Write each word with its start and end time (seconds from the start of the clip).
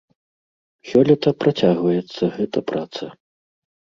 Сёлета 0.91 1.29
працягваецца 1.43 2.23
гэта 2.37 2.59
праца. 2.71 3.03